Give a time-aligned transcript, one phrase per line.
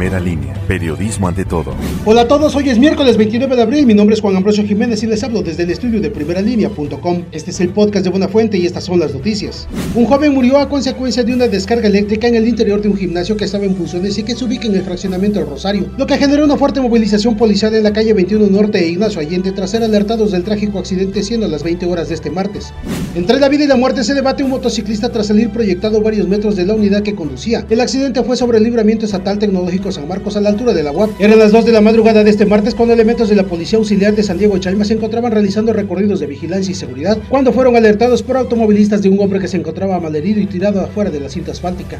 [0.00, 1.74] Primera línea, periodismo ante todo.
[2.06, 5.02] Hola a todos, hoy es miércoles 29 de abril, mi nombre es Juan Ambrosio Jiménez
[5.02, 7.24] y les hablo desde el estudio de primeralinea.com.
[7.32, 9.68] Este es el podcast de Buena Fuente y estas son las noticias.
[9.94, 13.36] Un joven murió a consecuencia de una descarga eléctrica en el interior de un gimnasio
[13.36, 16.16] que estaba en funciones y que se ubica en el fraccionamiento del Rosario, lo que
[16.16, 19.82] generó una fuerte movilización policial en la calle 21 Norte e Ignacio Allende tras ser
[19.82, 22.72] alertados del trágico accidente siendo las 20 horas de este martes.
[23.14, 26.56] Entre la vida y la muerte se debate un motociclista tras salir proyectado varios metros
[26.56, 27.66] de la unidad que conducía.
[27.68, 30.92] El accidente fue sobre el libramiento estatal tecnológico San Marcos a la altura de la
[30.92, 31.20] UAP.
[31.20, 34.14] Eran las 2 de la madrugada de este martes cuando elementos de la Policía Auxiliar
[34.14, 38.22] de San Diego Chalma se encontraban realizando recorridos de vigilancia y seguridad cuando fueron alertados
[38.22, 41.52] por automovilistas de un hombre que se encontraba malherido y tirado afuera de la cinta
[41.52, 41.98] asfáltica.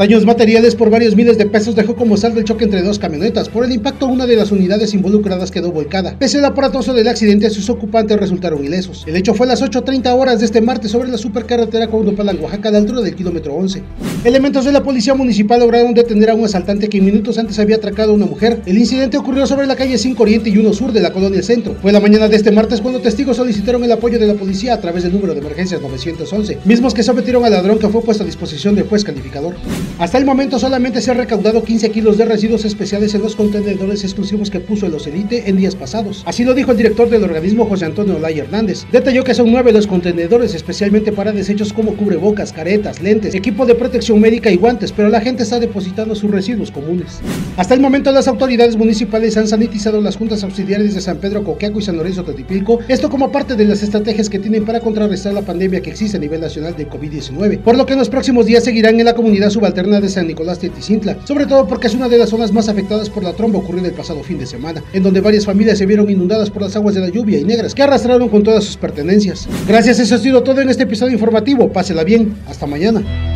[0.00, 3.50] Daños materiales por varios miles de pesos dejó como saldo el choque entre dos camionetas.
[3.50, 6.16] Por el impacto, una de las unidades involucradas quedó volcada.
[6.18, 9.04] Pese al aparatoso del accidente, sus ocupantes resultaron ilesos.
[9.06, 12.70] El hecho fue a las 8.30 horas de este martes sobre la supercarretera Cuauhtémoc, Oaxaca,
[12.70, 13.82] a la altura del kilómetro 11.
[14.24, 18.12] Elementos de la policía municipal lograron detener a un asaltante que minutos antes había atracado
[18.12, 18.62] a una mujer.
[18.64, 21.76] El incidente ocurrió sobre la calle 5 Oriente y 1 Sur de la colonia Centro.
[21.82, 24.80] Fue la mañana de este martes cuando testigos solicitaron el apoyo de la policía a
[24.80, 28.26] través del número de emergencias 911, mismos que sometieron al ladrón que fue puesto a
[28.26, 29.56] disposición del juez calificador.
[29.98, 34.02] Hasta el momento solamente se han recaudado 15 kilos de residuos especiales en los contenedores
[34.04, 36.22] exclusivos que puso el Ocelite en días pasados.
[36.26, 38.86] Así lo dijo el director del organismo José Antonio Olay Hernández.
[38.90, 43.74] Detalló que son nueve los contenedores especialmente para desechos como cubrebocas, caretas, lentes, equipo de
[43.74, 47.20] protección médica y guantes, pero la gente está depositando sus residuos comunes.
[47.56, 51.78] Hasta el momento las autoridades municipales han sanitizado las juntas auxiliares de San Pedro Coqueaco
[51.78, 55.42] y San Lorenzo Totipilco, esto como parte de las estrategias que tienen para contrarrestar la
[55.42, 58.64] pandemia que existe a nivel nacional de COVID-19, por lo que en los próximos días
[58.64, 62.18] seguirán en la comunidad subalterna de San Nicolás Teticintla, sobre todo porque es una de
[62.18, 65.20] las zonas más afectadas por la tromba ocurrida el pasado fin de semana, en donde
[65.20, 68.28] varias familias se vieron inundadas por las aguas de la lluvia y negras que arrastraron
[68.28, 69.48] con todas sus pertenencias.
[69.66, 71.72] Gracias, eso ha sido todo en este episodio informativo.
[71.72, 73.29] Pásela bien, hasta mañana.